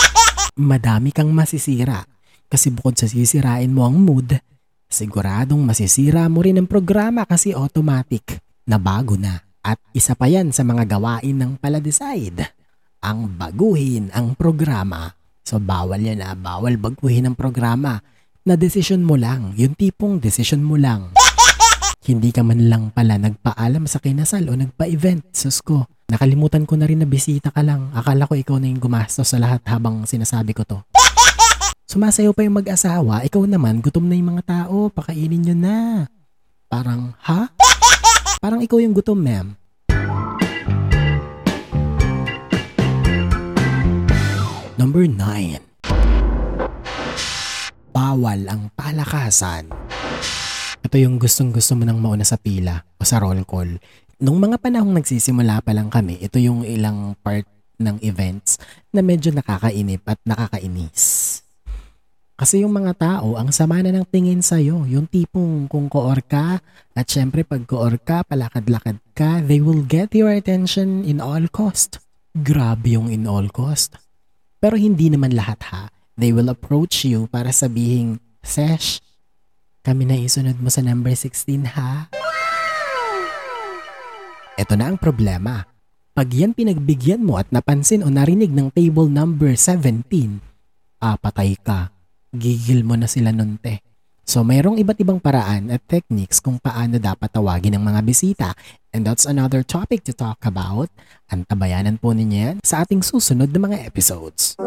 Madami 0.60 1.08
kang 1.08 1.32
masisira 1.32 2.04
kasi 2.52 2.68
bukod 2.68 3.00
sa 3.00 3.08
sisirain 3.08 3.72
mo 3.72 3.88
ang 3.88 3.96
mood, 3.96 4.36
siguradong 4.90 5.62
masisira 5.62 6.26
mo 6.30 6.42
rin 6.42 6.58
ang 6.58 6.68
programa 6.70 7.26
kasi 7.26 7.52
automatic 7.52 8.40
na 8.66 8.78
bago 8.78 9.14
na. 9.14 9.42
At 9.66 9.82
isa 9.90 10.14
pa 10.14 10.30
yan 10.30 10.54
sa 10.54 10.62
mga 10.62 10.86
gawain 10.86 11.36
ng 11.42 11.58
paladecide, 11.58 12.54
ang 13.02 13.34
baguhin 13.34 14.14
ang 14.14 14.38
programa. 14.38 15.10
So 15.42 15.58
bawal 15.58 16.02
yan 16.02 16.22
ah, 16.22 16.38
bawal 16.38 16.78
baguhin 16.78 17.26
ang 17.26 17.34
programa. 17.38 17.98
Na 18.46 18.54
desisyon 18.54 19.02
mo 19.02 19.18
lang, 19.18 19.58
yung 19.58 19.74
tipong 19.74 20.22
desisyon 20.22 20.62
mo 20.62 20.78
lang. 20.78 21.10
Hindi 22.06 22.30
ka 22.30 22.46
man 22.46 22.70
lang 22.70 22.94
pala 22.94 23.18
nagpaalam 23.18 23.90
sa 23.90 23.98
kinasal 23.98 24.46
o 24.46 24.54
nagpa-event, 24.54 25.34
sus 25.34 25.58
ko. 25.58 25.90
Nakalimutan 26.06 26.62
ko 26.62 26.78
na 26.78 26.86
rin 26.86 27.02
na 27.02 27.08
bisita 27.10 27.50
ka 27.50 27.66
lang. 27.66 27.90
Akala 27.90 28.30
ko 28.30 28.38
ikaw 28.38 28.62
na 28.62 28.70
yung 28.70 28.78
gumastos 28.78 29.34
sa 29.34 29.42
lahat 29.42 29.66
habang 29.66 30.06
sinasabi 30.06 30.54
ko 30.54 30.62
to. 30.62 30.78
Sumasayaw 31.86 32.34
pa 32.34 32.42
yung 32.42 32.58
mag-asawa, 32.58 33.22
ikaw 33.22 33.46
naman, 33.46 33.78
gutom 33.78 34.10
na 34.10 34.18
yung 34.18 34.34
mga 34.34 34.42
tao, 34.42 34.90
pakainin 34.90 35.38
nyo 35.38 35.54
na. 35.54 35.78
Parang, 36.66 37.14
ha? 37.22 37.46
Parang 38.42 38.58
ikaw 38.58 38.82
yung 38.82 38.90
gutom, 38.90 39.22
ma'am. 39.22 39.54
Number 44.74 45.06
9. 45.06 45.62
Bawal 47.94 48.50
ang 48.50 48.66
palakasan. 48.74 49.70
Ito 50.82 50.96
yung 50.98 51.22
gustong 51.22 51.54
gusto 51.54 51.78
mo 51.78 51.86
nang 51.86 52.02
mauna 52.02 52.26
sa 52.26 52.34
pila 52.34 52.82
o 52.98 53.06
sa 53.06 53.22
roll 53.22 53.46
call. 53.46 53.78
Nung 54.18 54.42
mga 54.42 54.58
panahong 54.58 54.90
nagsisimula 54.90 55.62
pa 55.62 55.70
lang 55.70 55.86
kami, 55.86 56.18
ito 56.18 56.42
yung 56.42 56.66
ilang 56.66 57.14
part 57.22 57.46
ng 57.78 58.02
events 58.02 58.58
na 58.90 59.06
medyo 59.06 59.30
nakakainip 59.30 60.02
at 60.02 60.18
nakakainis. 60.26 61.35
Kasi 62.36 62.60
yung 62.60 62.76
mga 62.76 62.92
tao, 63.00 63.40
ang 63.40 63.48
sama 63.48 63.80
na 63.80 63.88
ng 63.96 64.04
tingin 64.12 64.44
sa'yo. 64.44 64.84
Yung 64.84 65.08
tipong 65.08 65.72
kung 65.72 65.88
koor 65.88 66.20
ka, 66.20 66.60
at 66.92 67.06
syempre 67.08 67.48
pag 67.48 67.64
koor 67.64 67.96
ka, 67.96 68.28
palakad-lakad 68.28 69.00
ka, 69.16 69.40
they 69.40 69.56
will 69.56 69.80
get 69.80 70.12
your 70.12 70.28
attention 70.28 71.00
in 71.00 71.16
all 71.16 71.48
cost. 71.48 71.96
Grabe 72.36 72.92
yung 72.92 73.08
in 73.08 73.24
all 73.24 73.48
cost. 73.48 73.96
Pero 74.60 74.76
hindi 74.76 75.08
naman 75.08 75.32
lahat 75.32 75.64
ha. 75.72 75.82
They 76.20 76.36
will 76.36 76.52
approach 76.52 77.08
you 77.08 77.24
para 77.32 77.56
sabihing, 77.56 78.20
Sesh, 78.44 79.00
kami 79.80 80.04
na 80.04 80.20
isunod 80.20 80.60
mo 80.60 80.68
sa 80.68 80.84
number 80.84 81.16
16 81.16 81.72
ha. 81.72 82.12
Ito 84.60 84.76
na 84.76 84.92
ang 84.92 85.00
problema. 85.00 85.64
Pag 86.12 86.36
yan 86.36 86.52
pinagbigyan 86.52 87.24
mo 87.24 87.40
at 87.40 87.48
napansin 87.48 88.04
o 88.04 88.12
narinig 88.12 88.52
ng 88.52 88.76
table 88.76 89.08
number 89.08 89.56
17, 89.56 90.04
ah, 91.00 91.16
patay 91.16 91.56
ka. 91.56 91.95
Gigil 92.36 92.84
mo 92.84 92.94
na 92.94 93.08
sila 93.08 93.32
nunte. 93.32 93.80
So 94.26 94.44
mayroong 94.44 94.76
iba't 94.82 94.98
ibang 95.00 95.22
paraan 95.22 95.70
at 95.70 95.86
techniques 95.88 96.42
kung 96.42 96.60
paano 96.60 96.98
dapat 97.00 97.30
tawagin 97.32 97.78
ang 97.78 97.86
mga 97.86 98.00
bisita. 98.04 98.48
And 98.92 99.06
that's 99.06 99.24
another 99.24 99.64
topic 99.64 100.04
to 100.04 100.12
talk 100.12 100.42
about. 100.44 100.92
Antabayanan 101.32 101.96
po 101.96 102.12
ninyo 102.12 102.38
yan 102.38 102.56
sa 102.60 102.84
ating 102.84 103.06
susunod 103.06 103.54
na 103.54 103.60
mga 103.62 103.86
episodes. 103.86 104.58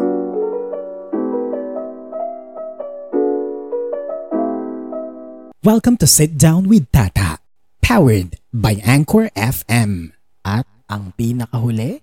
Welcome 5.60 6.00
to 6.00 6.08
Sit 6.08 6.40
Down 6.40 6.72
with 6.72 6.88
Tata, 6.88 7.36
powered 7.84 8.40
by 8.48 8.80
Anchor 8.80 9.28
FM. 9.36 10.16
At 10.40 10.64
ang 10.88 11.12
pinakahuli, 11.20 12.00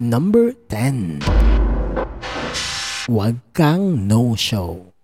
Number 0.00 0.56
10. 0.72 1.20
Huwag 3.04 3.36
kang 3.52 4.08
no-show. 4.08 4.96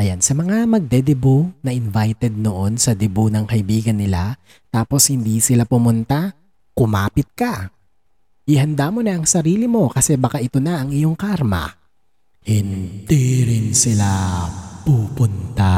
Ayan, 0.00 0.24
sa 0.24 0.32
mga 0.32 0.64
magdedebo 0.64 1.52
na 1.60 1.68
invited 1.68 2.32
noon 2.32 2.80
sa 2.80 2.96
debo 2.96 3.28
ng 3.28 3.44
kaibigan 3.44 4.00
nila, 4.00 4.40
tapos 4.72 5.12
hindi 5.12 5.36
sila 5.44 5.68
pumunta, 5.68 6.32
kumapit 6.72 7.28
ka. 7.36 7.68
Ihanda 8.48 8.88
mo 8.88 9.04
na 9.04 9.20
ang 9.20 9.28
sarili 9.28 9.68
mo 9.68 9.92
kasi 9.92 10.16
baka 10.16 10.40
ito 10.40 10.56
na 10.56 10.80
ang 10.80 10.88
iyong 10.88 11.12
karma. 11.12 11.76
Hindi 12.48 13.44
rin 13.44 13.76
sila 13.76 14.48
pupunta. 14.80 15.76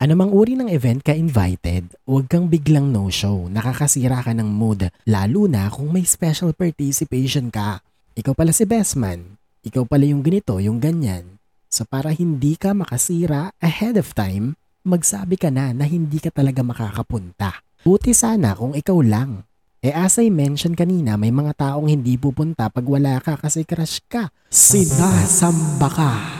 Anumang 0.00 0.32
uri 0.32 0.56
ng 0.56 0.72
event 0.72 1.04
ka 1.04 1.12
invited, 1.12 1.92
huwag 2.08 2.24
kang 2.24 2.48
biglang 2.48 2.88
no-show. 2.88 3.52
Nakakasira 3.52 4.24
ka 4.24 4.32
ng 4.32 4.48
mood, 4.48 4.88
lalo 5.04 5.44
na 5.44 5.68
kung 5.68 5.92
may 5.92 6.08
special 6.08 6.56
participation 6.56 7.52
ka. 7.52 7.84
Ikaw 8.16 8.32
pala 8.32 8.48
si 8.48 8.64
best 8.64 8.96
man. 8.96 9.36
Ikaw 9.60 9.84
pala 9.84 10.08
yung 10.08 10.24
ganito, 10.24 10.56
yung 10.56 10.80
ganyan. 10.80 11.36
So 11.68 11.84
para 11.84 12.16
hindi 12.16 12.56
ka 12.56 12.72
makasira 12.72 13.52
ahead 13.60 14.00
of 14.00 14.16
time, 14.16 14.56
magsabi 14.88 15.36
ka 15.36 15.52
na 15.52 15.76
na 15.76 15.84
hindi 15.84 16.16
ka 16.16 16.32
talaga 16.32 16.64
makakapunta. 16.64 17.60
Buti 17.84 18.16
sana 18.16 18.56
kung 18.56 18.72
ikaw 18.72 19.04
lang. 19.04 19.44
Eh 19.84 19.92
as 19.92 20.16
I 20.16 20.32
mentioned 20.32 20.80
kanina, 20.80 21.20
may 21.20 21.28
mga 21.28 21.60
taong 21.60 21.92
hindi 21.92 22.16
pupunta 22.16 22.72
pag 22.72 22.88
wala 22.88 23.20
ka 23.20 23.36
kasi 23.36 23.68
crush 23.68 24.00
ka. 24.08 24.32
Sinasamba 24.48 25.88
ka. 25.92 26.39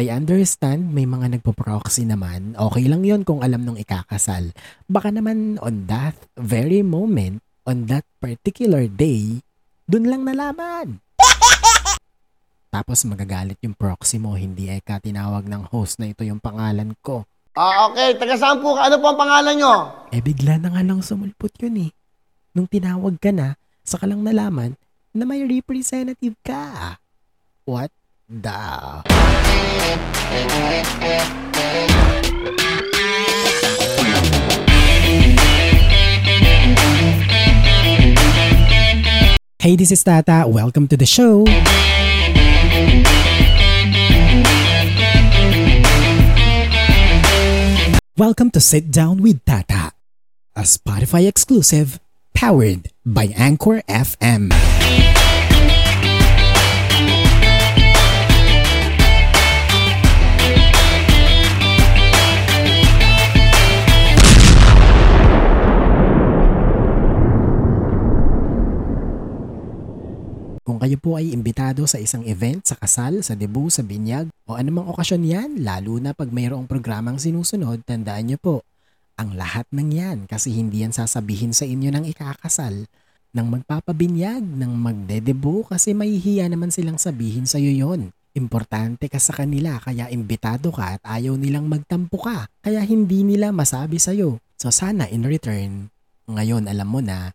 I 0.00 0.08
understand 0.08 0.96
may 0.96 1.04
mga 1.04 1.36
nagpo-proxy 1.36 2.08
naman. 2.08 2.56
Okay 2.56 2.88
lang 2.88 3.04
yon 3.04 3.28
kung 3.28 3.44
alam 3.44 3.60
nung 3.60 3.76
ikakasal. 3.76 4.56
Baka 4.88 5.12
naman 5.12 5.60
on 5.60 5.84
that 5.84 6.16
very 6.32 6.80
moment, 6.80 7.44
on 7.68 7.84
that 7.92 8.08
particular 8.16 8.88
day, 8.88 9.44
dun 9.84 10.08
lang 10.08 10.24
nalaman. 10.24 11.04
Tapos 12.74 13.04
magagalit 13.04 13.60
yung 13.60 13.76
proxy 13.76 14.16
mo, 14.16 14.32
hindi 14.32 14.72
eh 14.72 14.80
ka 14.80 14.96
tinawag 14.96 15.44
ng 15.44 15.68
host 15.68 16.00
na 16.00 16.08
ito 16.08 16.24
yung 16.24 16.40
pangalan 16.40 16.96
ko. 17.04 17.28
Ah, 17.52 17.92
okay. 17.92 18.16
Taga 18.16 18.40
saan 18.40 18.64
po 18.64 18.72
ka? 18.72 18.88
Ano 18.88 18.96
po 18.96 19.12
ang 19.12 19.20
pangalan 19.20 19.54
nyo? 19.60 19.74
Eh 20.08 20.24
bigla 20.24 20.56
na 20.56 20.72
nga 20.72 20.80
lang 20.80 21.04
sumulpot 21.04 21.52
yun 21.60 21.84
eh. 21.84 21.90
Nung 22.56 22.64
tinawag 22.64 23.20
ka 23.20 23.28
na, 23.28 23.60
saka 23.84 24.08
lang 24.08 24.24
nalaman 24.24 24.72
na 25.12 25.28
may 25.28 25.44
representative 25.44 26.32
ka. 26.40 26.96
What 27.68 27.92
the... 28.40 29.02
Hey, 39.58 39.76
this 39.76 39.92
is 39.92 40.02
Tata. 40.02 40.44
Welcome 40.48 40.88
to 40.88 40.96
the 40.96 41.06
show. 41.06 41.44
Welcome 48.16 48.50
to 48.52 48.60
Sit 48.60 48.90
Down 48.90 49.22
with 49.22 49.44
Tata, 49.44 49.92
a 50.56 50.62
Spotify 50.62 51.28
exclusive 51.28 52.00
powered 52.34 52.88
by 53.04 53.34
Anchor 53.36 53.82
FM. 53.88 55.21
Kayo 70.92 71.08
po 71.08 71.16
ay 71.16 71.32
imbitado 71.32 71.88
sa 71.88 71.96
isang 71.96 72.20
event, 72.28 72.60
sa 72.68 72.76
kasal, 72.76 73.24
sa 73.24 73.32
debut, 73.32 73.72
sa 73.72 73.80
binyag, 73.80 74.28
o 74.44 74.60
anumang 74.60 74.92
okasyon 74.92 75.24
yan, 75.24 75.50
lalo 75.64 75.96
na 75.96 76.12
pag 76.12 76.28
mayroong 76.28 76.68
programang 76.68 77.16
sinusunod, 77.16 77.80
tandaan 77.88 78.28
nyo 78.28 78.36
po, 78.36 78.60
ang 79.16 79.32
lahat 79.32 79.64
ng 79.72 79.88
yan 79.88 80.18
kasi 80.28 80.52
hindi 80.52 80.84
yan 80.84 80.92
sasabihin 80.92 81.56
sa 81.56 81.64
inyo 81.64 81.96
ng 81.96 82.04
ikakasal, 82.12 82.84
ng 83.32 83.46
magpapabinyag, 83.56 84.44
ng 84.44 84.72
magdedebo 84.76 85.64
kasi 85.64 85.96
mahihiya 85.96 86.52
naman 86.52 86.68
silang 86.68 87.00
sabihin 87.00 87.48
sa 87.48 87.56
iyo 87.56 87.72
yon. 87.72 88.12
Importante 88.36 89.08
ka 89.08 89.16
sa 89.16 89.32
kanila 89.32 89.80
kaya 89.80 90.12
imbitado 90.12 90.76
ka 90.76 91.00
at 91.00 91.02
ayaw 91.08 91.40
nilang 91.40 91.72
magtampo 91.72 92.20
ka 92.20 92.52
kaya 92.60 92.84
hindi 92.84 93.24
nila 93.24 93.48
masabi 93.48 93.96
sa 93.96 94.12
iyo. 94.12 94.44
So 94.60 94.68
sana 94.68 95.08
in 95.08 95.24
return, 95.24 95.88
ngayon 96.28 96.68
alam 96.68 96.88
mo 96.92 97.00
na 97.00 97.32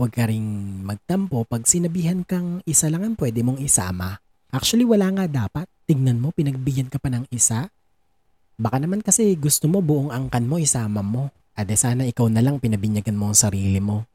Huwag 0.00 0.16
ka 0.16 0.32
ring 0.32 0.80
magtampo 0.80 1.44
pag 1.44 1.68
sinabihan 1.68 2.24
kang 2.24 2.64
isa 2.64 2.88
lang 2.88 3.04
ang 3.04 3.20
pwede 3.20 3.44
mong 3.44 3.60
isama. 3.60 4.16
Actually, 4.48 4.88
wala 4.88 5.12
nga 5.12 5.28
dapat. 5.28 5.68
Tignan 5.84 6.24
mo, 6.24 6.32
pinagbigyan 6.32 6.88
ka 6.88 6.96
pa 6.96 7.12
ng 7.12 7.28
isa. 7.28 7.68
Baka 8.56 8.80
naman 8.80 9.04
kasi 9.04 9.36
gusto 9.36 9.68
mo 9.68 9.84
buong 9.84 10.08
angkan 10.08 10.48
mo 10.48 10.56
isama 10.56 11.04
mo. 11.04 11.28
Ade 11.52 11.76
sana 11.76 12.08
ikaw 12.08 12.32
na 12.32 12.40
lang 12.40 12.64
pinabinyagan 12.64 13.12
mo 13.12 13.28
ang 13.28 13.36
sarili 13.36 13.76
mo. 13.76 14.08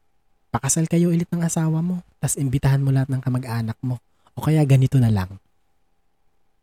Pakasal 0.50 0.90
kayo 0.90 1.14
ulit 1.14 1.30
ng 1.30 1.46
asawa 1.46 1.78
mo, 1.78 2.02
tas 2.18 2.34
imbitahan 2.34 2.82
mo 2.82 2.90
lahat 2.90 3.06
ng 3.06 3.22
kamag-anak 3.22 3.78
mo. 3.86 4.02
O 4.34 4.42
kaya 4.42 4.66
ganito 4.66 4.98
na 4.98 5.14
lang. 5.14 5.38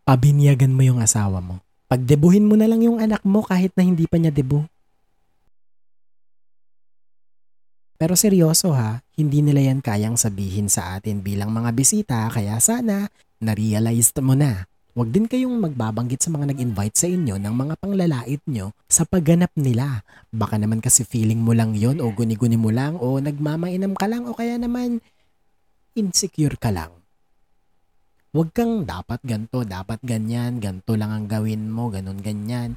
Pabinyagan 0.03 0.75
mo 0.75 0.83
yung 0.83 0.99
asawa 0.99 1.39
mo. 1.39 1.63
Pagdebuhin 1.87 2.43
mo 2.43 2.59
na 2.59 2.67
lang 2.67 2.83
yung 2.83 2.99
anak 2.99 3.23
mo 3.23 3.39
kahit 3.39 3.71
na 3.79 3.87
hindi 3.87 4.03
pa 4.03 4.19
niya 4.19 4.35
debu. 4.35 4.67
Pero 8.03 8.19
seryoso 8.19 8.75
ha, 8.75 8.99
hindi 9.15 9.39
nila 9.39 9.63
yan 9.63 9.79
kayang 9.79 10.19
sabihin 10.19 10.67
sa 10.67 10.99
atin 10.99 11.23
bilang 11.23 11.55
mga 11.55 11.71
bisita 11.71 12.27
kaya 12.27 12.59
sana 12.59 13.07
na-realize 13.39 14.11
mo 14.19 14.35
na. 14.35 14.67
Huwag 14.91 15.15
din 15.15 15.23
kayong 15.23 15.55
magbabanggit 15.63 16.19
sa 16.19 16.27
mga 16.27 16.51
nag-invite 16.51 16.99
sa 16.99 17.07
inyo 17.07 17.39
ng 17.39 17.55
mga 17.55 17.79
panglalait 17.79 18.43
nyo 18.43 18.75
sa 18.91 19.07
pagganap 19.07 19.55
nila. 19.55 20.03
Baka 20.35 20.59
naman 20.59 20.83
kasi 20.83 21.07
feeling 21.07 21.39
mo 21.39 21.55
lang 21.55 21.79
yon 21.79 22.03
o 22.03 22.11
guni-guni 22.11 22.59
mo 22.59 22.75
lang 22.75 22.99
o 22.99 23.23
nagmamainam 23.23 23.95
ka 23.95 24.11
lang 24.11 24.27
o 24.27 24.35
kaya 24.35 24.59
naman 24.59 24.99
insecure 25.95 26.59
ka 26.59 26.75
lang. 26.75 26.91
Huwag 28.35 28.51
kang 28.51 28.83
dapat 28.83 29.23
ganto, 29.23 29.63
dapat 29.63 30.03
ganyan, 30.03 30.59
ganto 30.59 30.99
lang 30.99 31.15
ang 31.15 31.31
gawin 31.31 31.71
mo, 31.71 31.87
ganun 31.87 32.19
ganyan. 32.19 32.75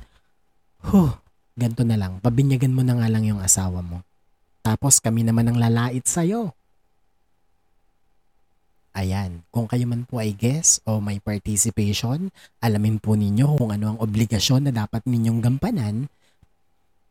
Huh, 0.87 1.19
ganto 1.59 1.83
na 1.83 1.99
lang. 1.99 2.23
Pabinyagan 2.23 2.71
mo 2.71 2.87
na 2.87 2.95
nga 2.95 3.11
lang 3.11 3.27
yung 3.27 3.43
asawa 3.43 3.83
mo. 3.83 4.07
Tapos 4.67 4.99
kami 4.99 5.23
naman 5.23 5.47
ang 5.47 5.63
lalait 5.63 6.03
sa'yo. 6.03 6.51
Ayan, 8.99 9.47
kung 9.55 9.71
kayo 9.71 9.87
man 9.87 10.03
po 10.03 10.19
ay 10.19 10.35
guest 10.35 10.83
o 10.83 10.99
may 10.99 11.23
participation, 11.23 12.35
alamin 12.59 12.99
po 12.99 13.15
ninyo 13.15 13.63
kung 13.63 13.71
ano 13.71 13.95
ang 13.95 13.99
obligasyon 14.03 14.67
na 14.67 14.73
dapat 14.75 15.07
ninyong 15.07 15.39
gampanan. 15.39 16.11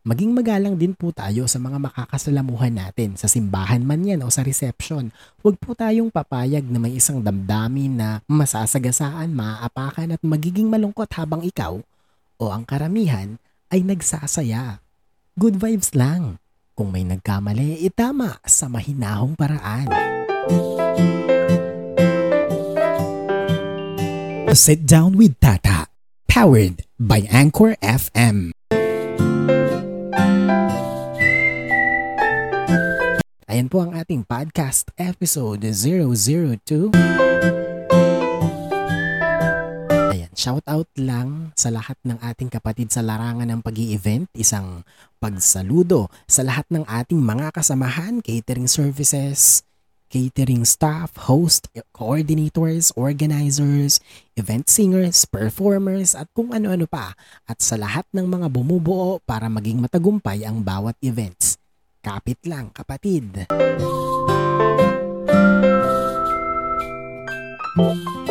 Maging 0.04 0.36
magalang 0.36 0.76
din 0.76 0.92
po 0.94 1.16
tayo 1.16 1.48
sa 1.48 1.56
mga 1.58 1.80
makakasalamuhan 1.80 2.76
natin 2.76 3.16
sa 3.16 3.32
simbahan 3.32 3.88
man 3.88 4.04
yan 4.04 4.22
o 4.22 4.30
sa 4.30 4.44
reception. 4.44 5.16
Huwag 5.40 5.56
po 5.56 5.74
tayong 5.74 6.12
papayag 6.12 6.68
na 6.68 6.78
may 6.78 7.00
isang 7.00 7.24
damdamin 7.24 7.96
na 7.96 8.10
masasagasaan, 8.28 9.32
maaapakan 9.32 10.14
at 10.14 10.22
magiging 10.28 10.68
malungkot 10.68 11.08
habang 11.16 11.40
ikaw 11.42 11.80
o 12.36 12.44
ang 12.52 12.68
karamihan 12.68 13.40
ay 13.72 13.82
nagsasaya. 13.82 14.84
Good 15.40 15.58
vibes 15.58 15.96
lang. 15.96 16.44
Kung 16.76 16.92
may 16.92 17.08
nagkamali, 17.08 17.88
itama 17.88 18.36
sa 18.44 18.68
mahinahong 18.68 19.40
paraan. 19.40 19.88
Sit 24.52 24.84
Down 24.84 25.16
with 25.16 25.40
Tata, 25.40 25.88
powered 26.28 26.84
by 27.00 27.24
Anchor 27.32 27.80
FM. 27.80 28.52
Ayan 33.48 33.72
po 33.72 33.80
ang 33.80 33.96
ating 33.96 34.28
podcast 34.28 34.92
episode 35.00 35.64
002. 35.64 37.25
Ayan, 40.46 40.62
shout 40.62 40.68
out 40.70 40.86
lang 40.94 41.58
sa 41.58 41.74
lahat 41.74 41.98
ng 42.06 42.22
ating 42.22 42.54
kapatid 42.54 42.94
sa 42.94 43.02
larangan 43.02 43.50
ng 43.50 43.66
pag 43.66 43.74
event 43.82 44.30
isang 44.38 44.86
pagsaludo 45.18 46.06
sa 46.30 46.46
lahat 46.46 46.70
ng 46.70 46.86
ating 46.86 47.18
mga 47.18 47.50
kasamahan, 47.50 48.22
catering 48.22 48.70
services, 48.70 49.66
catering 50.06 50.62
staff, 50.62 51.18
host, 51.26 51.66
coordinators, 51.90 52.94
organizers, 52.94 53.98
event 54.38 54.70
singers, 54.70 55.26
performers, 55.26 56.14
at 56.14 56.30
kung 56.38 56.54
ano-ano 56.54 56.86
pa. 56.86 57.18
At 57.50 57.66
sa 57.66 57.74
lahat 57.74 58.06
ng 58.14 58.30
mga 58.30 58.46
bumubuo 58.54 59.18
para 59.26 59.50
maging 59.50 59.82
matagumpay 59.82 60.46
ang 60.46 60.62
bawat 60.62 60.94
events. 61.02 61.58
Kapit 62.06 62.38
lang, 62.46 62.70
kapatid. 62.70 63.50
Bye. 67.76 68.25